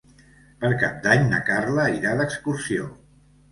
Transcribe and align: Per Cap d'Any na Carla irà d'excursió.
Per 0.63 0.71
Cap 0.83 0.95
d'Any 1.03 1.29
na 1.35 1.43
Carla 1.51 1.85
irà 2.01 2.17
d'excursió. 2.25 2.91